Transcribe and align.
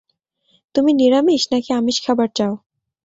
তুমি 0.75 0.91
নিরামিষ 0.93 1.43
নাকি 1.51 1.69
আমিষ 1.79 1.97
খাবার 2.05 2.29
চাও? 2.37 2.53